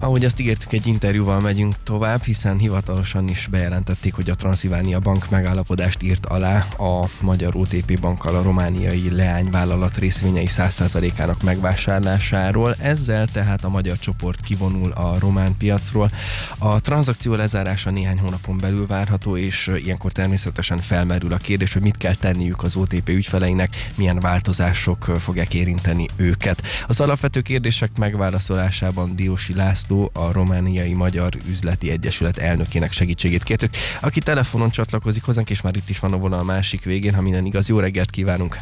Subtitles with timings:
[0.00, 5.30] Ahogy azt ígértük, egy interjúval megyünk tovább, hiszen hivatalosan is bejelentették, hogy a Transzilvánia Bank
[5.30, 12.74] megállapodást írt alá a Magyar OTP bankkal a romániai leányvállalat részvényei 100%-ának megvásárlásáról.
[12.78, 16.10] Ezzel tehát a magyar csoport kivonul a román piacról.
[16.58, 21.96] A tranzakció lezárása néhány hónapon belül várható, és ilyenkor természetesen felmerül a kérdés, hogy mit
[21.96, 26.62] kell tenniük az OTP ügyfeleinek, milyen változások fogják érinteni őket.
[26.86, 33.70] Az alapvető kérdések megválaszolásában Diósi László László, a Romániai Magyar Üzleti Egyesület elnökének segítségét kértük,
[34.02, 37.22] aki telefonon csatlakozik hozzánk, és már itt is van a vonal a másik végén, ha
[37.22, 37.68] minden igaz.
[37.68, 38.56] Jó reggelt kívánunk!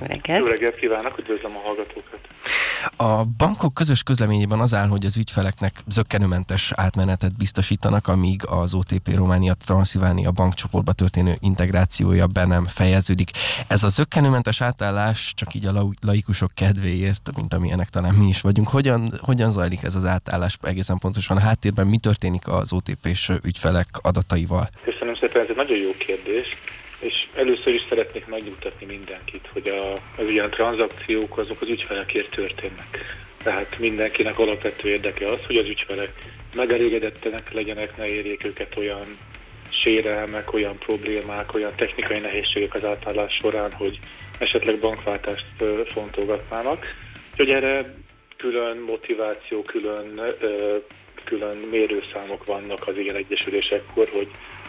[0.00, 0.38] Jó reggelt!
[0.38, 2.17] Jó reggelt kívánok, üdvözlöm a hallgatókat!
[2.96, 9.14] A bankok közös közleményében az áll, hogy az ügyfeleknek zöggenőmentes átmenetet biztosítanak, amíg az OTP
[9.14, 13.30] Románia Transzilvánia bankcsoportba történő integrációja be nem fejeződik.
[13.68, 18.68] Ez a zöggenőmentes átállás csak így a laikusok kedvéért, mint amilyenek talán mi is vagyunk.
[18.68, 21.36] Hogyan, hogyan zajlik ez az átállás egészen pontosan?
[21.36, 24.68] A háttérben mi történik az OTP-s ügyfelek adataival?
[24.84, 26.56] Köszönöm szépen, ez egy nagyon jó kérdés.
[26.98, 32.98] És először is szeretnék megnyugtatni mindenkit, hogy a, az ilyen tranzakciók azok az ügyfelekért történnek.
[33.42, 36.12] Tehát mindenkinek alapvető érdeke az, hogy az ügyfelek
[36.54, 39.18] megelégedettenek legyenek, ne érjék őket olyan
[39.68, 43.98] sérelmek, olyan problémák, olyan technikai nehézségek az átállás során, hogy
[44.38, 45.46] esetleg bankváltást
[45.92, 46.86] fontolgatnának.
[47.30, 47.94] Úgyhogy erre
[48.36, 50.20] külön motiváció, külön,
[51.24, 54.28] külön mérőszámok vannak az ilyen egyesülésekkor, hogy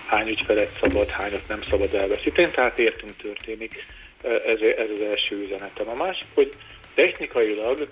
[0.10, 3.86] hány ügyfelet szabad, hányat nem szabad elveszíteni, tehát értünk történik,
[4.24, 5.90] ez, ez az első üzenetem.
[5.90, 6.54] A másik, hogy
[6.96, 7.90] technikailag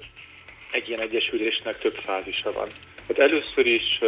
[0.71, 2.67] egy ilyen egyesülésnek több fázisa van.
[3.07, 3.99] Hát először is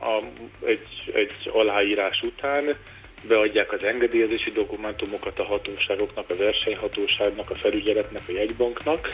[0.00, 0.22] a,
[0.66, 2.76] egy, egy aláírás után
[3.22, 9.08] beadják az engedélyezési dokumentumokat a hatóságoknak, a versenyhatóságnak, a felügyeletnek, a jegybanknak,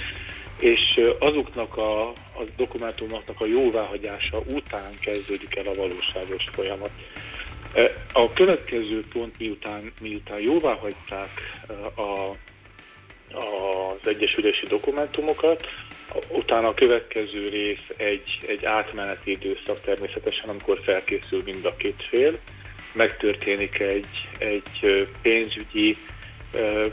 [0.59, 6.91] és azoknak a, a dokumentumoknak a jóváhagyása után kezdődik el a valóságos folyamat.
[8.13, 11.31] A következő pont, miután, miután jóvá hagyták
[11.97, 12.37] a,
[13.39, 15.67] az egyesülési dokumentumokat,
[16.29, 22.39] utána a következő rész egy, egy átmeneti időszak természetesen, amikor felkészül mind a két fél,
[22.93, 25.97] megtörténik egy, egy pénzügyi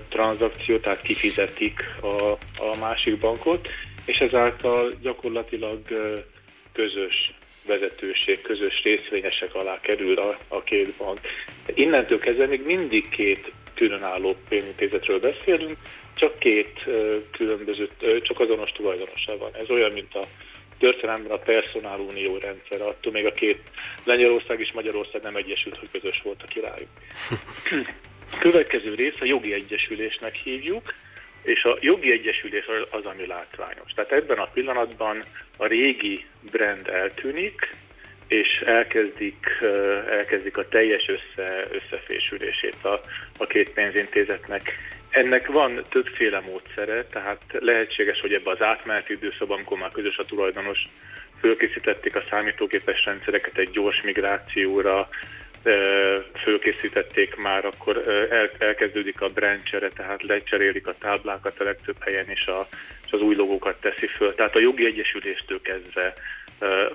[0.10, 3.68] tranzakció, tehát kifizetik a, a másik bankot,
[4.06, 5.80] és ezáltal gyakorlatilag
[6.74, 7.34] közös
[7.66, 11.20] vezetőség, közös részvényesek alá kerül a, a két bank.
[11.74, 15.78] Innentől kezdve még mindig két különálló pénzintézetről beszélünk,
[16.14, 16.84] csak két
[17.32, 17.90] különböző,
[18.22, 19.56] csak azonos tulajdonosa van.
[19.56, 20.28] Ez olyan, mint a
[20.80, 23.62] történelemben a personálunió rendszer, attól még a két
[24.04, 26.90] Lengyelország és Magyarország nem egyesült, hogy közös volt a királyuk.
[28.40, 30.94] Következő rész a jogi egyesülésnek hívjuk,
[31.42, 33.92] és a jogi egyesülés az, ami látványos.
[33.96, 35.24] Tehát ebben a pillanatban
[35.58, 37.76] a régi brand eltűnik,
[38.28, 39.48] és elkezdik,
[40.10, 43.02] elkezdik a teljes össze, összefésülését a,
[43.38, 44.78] a két pénzintézetnek.
[45.10, 50.26] Ennek van többféle módszere, tehát lehetséges, hogy ebbe az átmeneti időszakban, amikor már közös a
[50.26, 50.88] tulajdonos,
[51.40, 55.10] fölkészítették a számítógépes rendszereket egy gyors migrációra,
[56.44, 57.98] fölkészítették már, akkor
[58.30, 62.68] el, elkezdődik a brandcsere, tehát lecserélik a táblákat a legtöbb helyen, és, a,
[63.06, 64.36] és az új logókat teszi föl.
[64.36, 66.14] Tehát a jogi egyesüléstől kezdve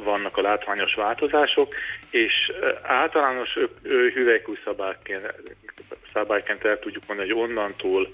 [0.04, 1.74] vannak a látványos változások,
[2.10, 3.58] és általános
[4.14, 5.34] hüvelykúj szabályként,
[6.12, 8.08] szabályként el tudjuk mondani, hogy onnantól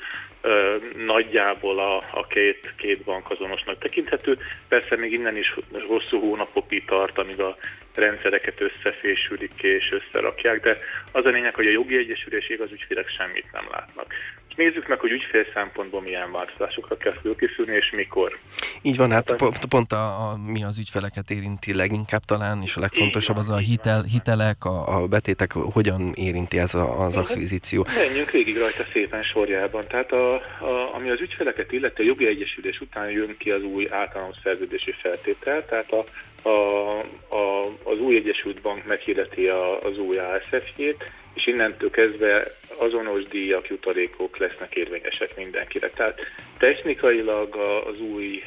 [1.07, 4.39] nagyjából a, a két, két bank azonosnak tekinthető.
[4.69, 5.55] Persze még innen is
[5.87, 7.57] hosszú hónapokig tart, amíg a
[7.95, 10.79] rendszereket összefésülik és összerakják, de
[11.13, 14.15] az a lényeg, hogy a jogi egyesülésig az ügyfélek semmit nem látnak.
[14.57, 18.39] Nézzük meg, hogy ügyfél szempontból milyen változásokra kell fölkészülni, és mikor.
[18.83, 22.81] Így van, hát pont, pont a, a, mi az ügyfeleket érinti leginkább talán, és a
[22.81, 27.87] legfontosabb az a hitel, hitelek, a, a betétek, hogyan érinti ez a, az akvizíció.
[27.97, 29.85] Menjünk végig rajta szépen sorjában.
[29.89, 33.89] Tehát a, a, ami az ügyfeleket illeti, a jogi egyesülés után jön ki az új
[33.91, 36.05] általános szerződési feltétel, tehát a,
[36.49, 36.99] a,
[37.29, 39.47] a, az új Egyesült Bank meghirdeti
[39.83, 41.05] az új ASF-jét,
[41.35, 45.91] és innentől kezdve azonos díjak, jutalékok lesznek érvényesek mindenkire.
[45.91, 46.21] Tehát
[46.59, 47.57] technikailag
[47.87, 48.43] az új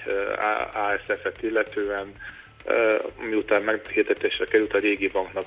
[0.73, 2.13] ASF-et illetően
[3.29, 5.45] miután meghirdetésre került, a régi banknak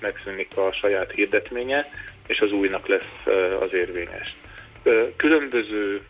[0.00, 1.90] megszűnik a saját hirdetménye,
[2.26, 3.26] és az újnak lesz
[3.60, 4.36] az érvényes.
[5.16, 6.00] Különböző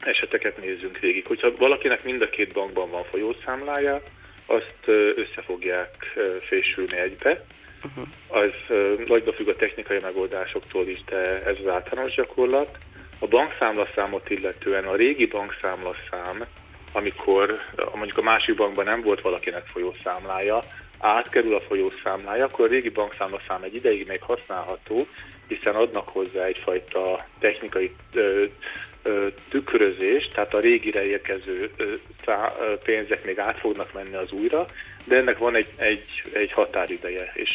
[0.00, 1.26] eseteket nézzünk végig.
[1.26, 4.02] Hogyha valakinek mind a két bankban van folyószámlája,
[4.46, 7.44] azt össze fogják fésülni egybe.
[7.84, 8.06] Uh-huh.
[8.28, 8.52] Az
[9.06, 12.78] nagyba függ a technikai megoldásoktól is, de ez az általános gyakorlat.
[13.18, 16.44] A bankszámlaszámot illetően a régi bankszámlaszám,
[16.92, 17.58] amikor
[17.94, 20.62] mondjuk a másik bankban nem volt valakinek folyószámlája,
[20.98, 25.06] átkerül a folyószámlája, akkor a régi bankszámlaszám egy ideig még használható,
[25.46, 28.44] hiszen adnak hozzá egyfajta technikai ö,
[29.02, 31.92] ö, tükrözést, tehát a régire érkező ö,
[32.24, 34.66] szá, ö, pénzek még át fognak menni az újra,
[35.04, 37.50] de ennek van egy, egy, egy határideje, és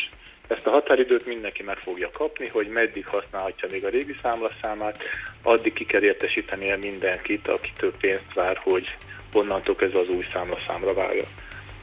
[0.48, 5.04] ezt a határidőt mindenki meg fogja kapni, hogy meddig használhatja még a régi számlaszámát,
[5.42, 8.96] addig ki kell értesítenie mindenkit, akitől pénzt vár, hogy
[9.34, 11.24] onnantól ez az új számlaszámra várja.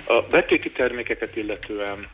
[0.04, 2.08] A betéti termékeket illetően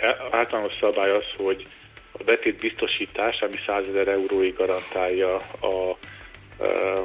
[0.00, 1.66] e, általános szabály az, hogy
[2.12, 5.96] a betét biztosítás, ami 100 ezer euróig garantálja a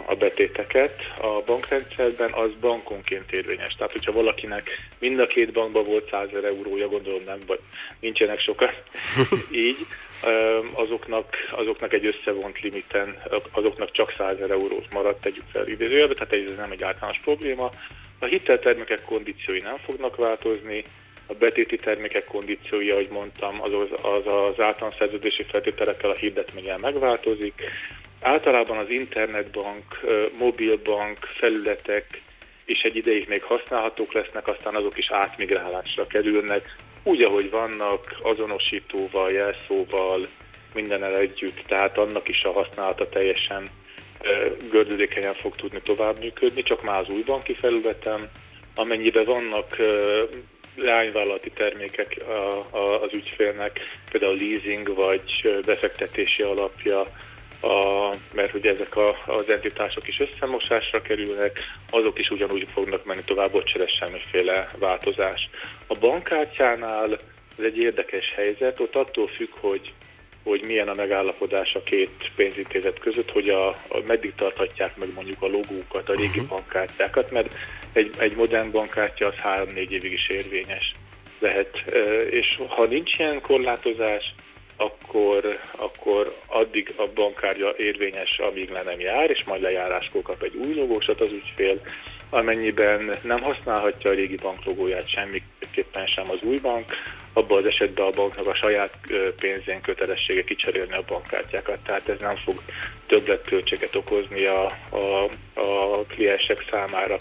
[0.06, 3.74] a betéteket a bankrendszerben, az bankonként érvényes.
[3.74, 7.60] Tehát, hogyha valakinek mind a két bankban volt 100 eurója, gondolom nem, vagy
[8.00, 8.70] nincsenek sokan
[9.52, 9.86] így,
[10.74, 13.22] azoknak, azoknak egy összevont limiten,
[13.52, 17.72] azoknak csak 100 eurót maradt, tegyük fel idézőjelbe, tehát ez nem egy általános probléma.
[18.20, 20.84] A hiteltermékek kondíciói nem fognak változni,
[21.30, 26.80] a betéti termékek kondíciója, ahogy mondtam, az az, az, az általános szerződési feltételekkel a hirdetményen
[26.80, 27.62] megváltozik.
[28.28, 29.84] Általában az internetbank,
[30.38, 32.22] mobilbank felületek
[32.66, 39.32] és egy ideig még használhatók lesznek, aztán azok is átmigrálásra kerülnek, úgy, ahogy vannak, azonosítóval,
[39.32, 40.28] jelszóval,
[40.74, 43.70] mindennel együtt, tehát annak is a használata teljesen
[44.72, 48.30] gördülékenyen fog tudni tovább működni, csak már az új banki felületen,
[48.76, 49.76] amennyiben vannak
[50.76, 52.18] leányvállalati termékek
[53.02, 53.80] az ügyfélnek,
[54.12, 57.08] például leasing vagy befektetési alapja,
[57.62, 61.60] a, mert hogy ezek a, az entitások is összemosásra kerülnek,
[61.90, 65.50] azok is ugyanúgy fognak menni tovább, ott se lesz semmiféle változás.
[65.88, 67.20] A bankkártyánál
[67.58, 69.94] ez egy érdekes helyzet, ott attól függ, hogy
[70.44, 75.42] hogy milyen a megállapodás a két pénzintézet között, hogy a, a meddig tarthatják meg mondjuk
[75.42, 76.48] a logókat, a régi uh-huh.
[76.48, 77.54] bankkártyákat, mert
[77.94, 80.96] egy, egy modern bankkártya az 3-4 évig is érvényes
[81.40, 81.84] lehet.
[82.30, 84.34] És ha nincs ilyen korlátozás,
[84.78, 90.56] akkor, akkor addig a bankkártya érvényes, amíg le nem jár, és majd lejáráskor kap egy
[90.56, 91.82] új logósat az ügyfél,
[92.30, 96.86] amennyiben nem használhatja a régi banklogóját semmiképpen sem az új bank,
[97.34, 98.94] abban az esetben a banknak a saját
[99.40, 102.62] pénzén kötelessége kicserélni a bankkártyákat, tehát ez nem fog
[103.06, 107.20] többletköltséget okozni a, a, a kliensek számára.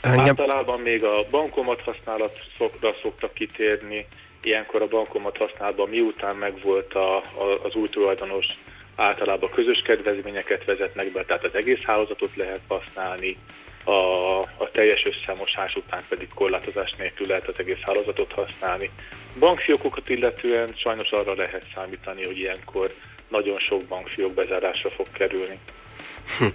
[0.00, 0.24] Engem...
[0.24, 4.06] Általában még a bankomat használatra szoktak kitérni,
[4.42, 8.46] ilyenkor a bankomat használatban miután megvolt a, a, az új tulajdonos,
[8.96, 13.36] általában közös kedvezményeket vezetnek be, tehát az egész hálózatot lehet használni,
[13.84, 18.90] a, a teljes összemosás után pedig korlátozás nélkül lehet az egész hálózatot használni.
[19.38, 22.94] Bankfiókokat illetően sajnos arra lehet számítani, hogy ilyenkor
[23.28, 25.58] nagyon sok bankfiók bezárásra fog kerülni.
[26.38, 26.46] Hm.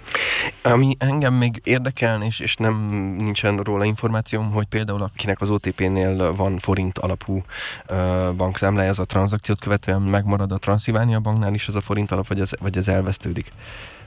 [0.62, 2.74] Ami engem még érdekel, és, és nem
[3.16, 7.42] nincsen róla információm, hogy például akinek az OTP-nél van forint alapú
[7.88, 12.26] uh, bankszámlája, ez a tranzakciót követően megmarad a Transzilvánia banknál is az a forint alap,
[12.26, 13.46] vagy ez, vagy ez elvesztődik?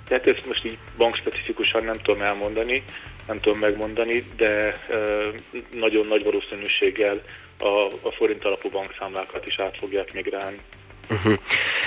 [0.07, 2.83] Tehát ezt most így bankspecifikusan nem tudom elmondani,
[3.27, 4.81] nem tudom megmondani, de
[5.71, 7.21] nagyon nagy valószínűséggel
[7.57, 10.59] a, a forint alapú bankszámlákat is át fogják migrálni.
[11.09, 11.33] Uh-huh.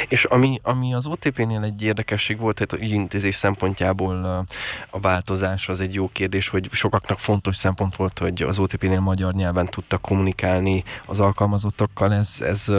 [0.08, 4.44] És ami, ami az OTP-nél egy érdekesség volt, tehát a ügyintézés szempontjából
[4.90, 9.32] a változás az egy jó kérdés, hogy sokaknak fontos szempont volt, hogy az OTP-nél magyar
[9.32, 12.12] nyelven tudtak kommunikálni az alkalmazottakkal.
[12.12, 12.73] Ez, ez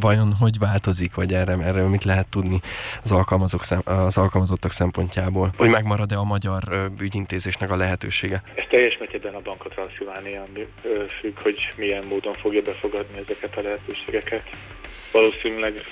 [0.00, 2.60] vajon hogy változik, vagy erre, erre mit lehet tudni
[3.02, 5.52] az, alkalmazók szem, az alkalmazottak szempontjából?
[5.56, 8.42] Hogy megmarad-e a magyar ügyintézésnek a lehetősége?
[8.54, 10.44] Ez teljes mértékben a Banka Transzilvánia
[11.20, 14.42] függ, hogy milyen módon fogja befogadni ezeket a lehetőségeket
[15.12, 15.84] valószínűleg,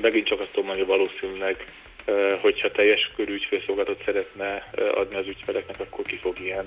[0.00, 1.66] megint csak azt tudom mondani, valószínűleg,
[2.40, 6.64] hogyha teljes körű ügyfélszolgálatot szeretne adni az ügyfeleknek, akkor ki fog ilyen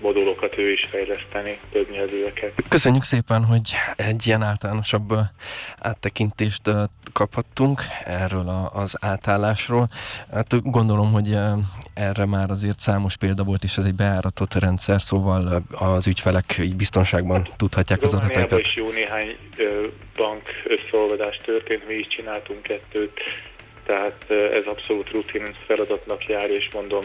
[0.00, 2.52] modulokat ő is fejleszteni, több nyelvűeket.
[2.68, 5.12] Köszönjük szépen, hogy egy ilyen általánosabb
[5.78, 6.60] áttekintést
[7.12, 9.88] kaphattunk erről az átállásról.
[10.32, 11.36] Hát gondolom, hogy
[11.94, 16.76] erre már azért számos példa volt, és ez egy beáratott rendszer, szóval az ügyfelek így
[16.76, 18.60] biztonságban tudhatják az adatokat.
[18.60, 19.36] is jó néhány
[20.22, 23.20] bank összeolvadás történt, mi is csináltunk kettőt,
[23.86, 27.04] tehát ez abszolút rutin feladatnak jár, és mondom,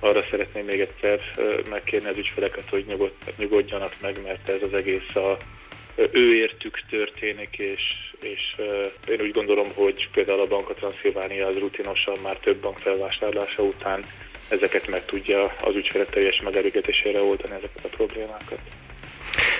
[0.00, 1.20] arra szeretném még egyszer
[1.68, 5.36] megkérni az ügyfeleket, hogy nyugod, nyugodjanak meg, mert ez az egész a
[5.96, 7.82] ő értük történik, és,
[8.20, 8.56] és
[9.08, 14.04] én úgy gondolom, hogy például a Banka Transzilvánia az rutinosan már több bank felvásárlása után
[14.48, 18.60] ezeket meg tudja az ügyfelek teljes megelégedésére oldani ezeket a problémákat.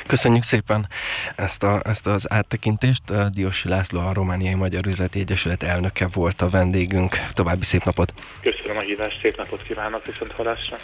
[0.07, 0.89] Köszönjük szépen
[1.37, 3.03] ezt, a, ezt az áttekintést.
[3.31, 7.17] Diósi László, a Romániai Magyar Üzleti Egyesület elnöke volt a vendégünk.
[7.33, 8.13] További szép napot!
[8.41, 10.77] Köszönöm a hívást, szép napot kívánok, viszont halásra!